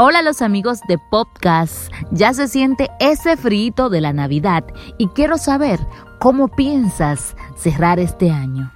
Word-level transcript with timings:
Hola 0.00 0.22
los 0.22 0.42
amigos 0.42 0.78
de 0.86 0.96
podcast, 0.96 1.92
ya 2.12 2.32
se 2.32 2.46
siente 2.46 2.88
ese 3.00 3.36
frito 3.36 3.90
de 3.90 4.00
la 4.00 4.12
Navidad 4.12 4.62
y 4.96 5.08
quiero 5.08 5.38
saber 5.38 5.80
cómo 6.20 6.46
piensas 6.46 7.34
cerrar 7.56 7.98
este 7.98 8.30
año. 8.30 8.70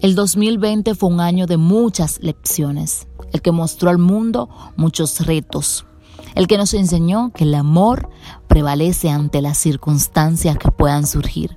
El 0.00 0.14
2020 0.14 0.94
fue 0.94 1.08
un 1.08 1.18
año 1.18 1.46
de 1.48 1.56
muchas 1.56 2.20
lecciones, 2.22 3.08
el 3.32 3.42
que 3.42 3.50
mostró 3.50 3.90
al 3.90 3.98
mundo 3.98 4.48
muchos 4.76 5.26
retos, 5.26 5.84
el 6.36 6.46
que 6.46 6.58
nos 6.58 6.74
enseñó 6.74 7.32
que 7.34 7.42
el 7.42 7.56
amor 7.56 8.08
prevalece 8.46 9.10
ante 9.10 9.42
las 9.42 9.58
circunstancias 9.58 10.58
que 10.58 10.70
puedan 10.70 11.08
surgir 11.08 11.56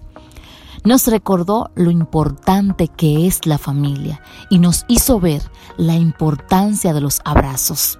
nos 0.85 1.07
recordó 1.07 1.71
lo 1.75 1.89
importante 1.89 2.87
que 2.87 3.25
es 3.25 3.45
la 3.45 3.57
familia 3.57 4.21
y 4.49 4.59
nos 4.59 4.85
hizo 4.87 5.19
ver 5.19 5.41
la 5.77 5.95
importancia 5.95 6.93
de 6.93 7.01
los 7.01 7.21
abrazos. 7.25 7.99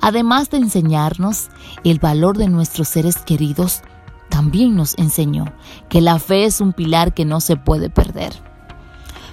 Además 0.00 0.48
de 0.50 0.56
enseñarnos 0.56 1.48
el 1.84 1.98
valor 1.98 2.38
de 2.38 2.48
nuestros 2.48 2.88
seres 2.88 3.18
queridos, 3.18 3.82
también 4.30 4.74
nos 4.74 4.96
enseñó 4.98 5.52
que 5.88 6.00
la 6.00 6.18
fe 6.18 6.44
es 6.44 6.60
un 6.60 6.72
pilar 6.72 7.12
que 7.12 7.24
no 7.24 7.40
se 7.40 7.56
puede 7.56 7.90
perder. 7.90 8.32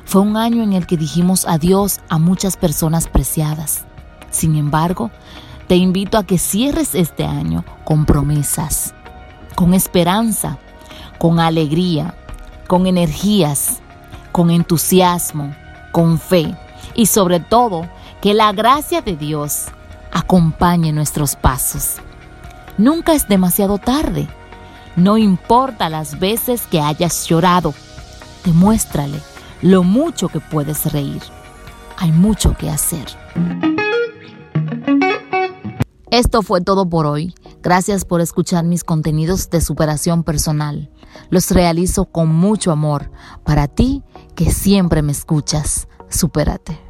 Fue 0.03 0.21
un 0.21 0.37
año 0.37 0.61
en 0.61 0.73
el 0.73 0.85
que 0.85 0.97
dijimos 0.97 1.45
adiós 1.47 1.99
a 2.09 2.17
muchas 2.17 2.57
personas 2.57 3.07
preciadas. 3.07 3.85
Sin 4.31 4.55
embargo, 4.55 5.11
te 5.67 5.75
invito 5.75 6.17
a 6.17 6.25
que 6.25 6.37
cierres 6.37 6.93
este 6.93 7.25
año 7.25 7.63
con 7.85 8.05
promesas, 8.05 8.93
con 9.55 9.73
esperanza, 9.73 10.59
con 11.17 11.39
alegría, 11.39 12.15
con 12.67 12.87
energías, 12.87 13.79
con 14.31 14.51
entusiasmo, 14.51 15.55
con 15.91 16.19
fe 16.19 16.55
y 16.93 17.05
sobre 17.05 17.39
todo 17.39 17.87
que 18.21 18.33
la 18.33 18.51
gracia 18.51 19.01
de 19.01 19.15
Dios 19.15 19.65
acompañe 20.11 20.91
nuestros 20.91 21.35
pasos. 21.35 21.95
Nunca 22.77 23.13
es 23.13 23.27
demasiado 23.27 23.77
tarde. 23.77 24.27
No 24.95 25.17
importa 25.17 25.89
las 25.89 26.19
veces 26.19 26.67
que 26.67 26.81
hayas 26.81 27.27
llorado, 27.27 27.73
demuéstrale 28.43 29.19
lo 29.61 29.83
mucho 29.83 30.29
que 30.29 30.39
puedes 30.39 30.91
reír. 30.91 31.21
Hay 31.97 32.11
mucho 32.11 32.55
que 32.57 32.69
hacer. 32.69 33.05
Esto 36.15 36.43
fue 36.43 36.61
todo 36.61 36.87
por 36.87 37.07
hoy. 37.07 37.35
Gracias 37.61 38.05
por 38.05 38.21
escuchar 38.21 38.63
mis 38.63 38.85
contenidos 38.85 39.49
de 39.49 39.59
superación 39.59 40.23
personal. 40.23 40.89
Los 41.29 41.51
realizo 41.51 42.05
con 42.05 42.29
mucho 42.29 42.71
amor 42.71 43.11
para 43.43 43.67
ti 43.67 44.01
que 44.33 44.49
siempre 44.49 45.01
me 45.01 45.11
escuchas. 45.11 45.89
Supérate. 46.07 46.84